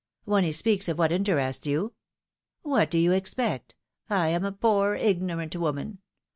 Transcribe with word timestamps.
When 0.25 0.43
he 0.43 0.51
speaks 0.51 0.89
of 0.89 0.97
what 0.97 1.11
interests 1.11 1.67
you." 1.67 1.93
What 2.63 2.89
do 2.89 2.97
you 2.97 3.11
expect? 3.11 3.75
I 4.09 4.29
am 4.29 4.43
a 4.43 4.51
poor, 4.51 4.95
ignorant 4.95 5.55
woman. 5.55 5.99